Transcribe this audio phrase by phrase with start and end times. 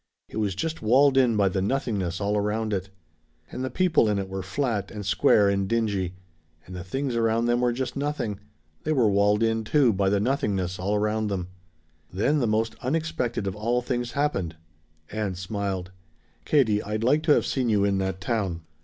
[0.29, 2.89] It was just walled in by the nothingness all around it.
[3.51, 6.15] "And the people in it were flat, and square, and dingy.
[6.65, 8.39] And the things around them were just nothing.
[8.83, 11.49] They were walled in, too, by the nothingness all around them."
[12.11, 14.55] Then the most unexpected of all things happened.
[15.11, 15.91] Ann smiled.
[16.45, 18.61] "Katie, I'd like to have seen you in that town!"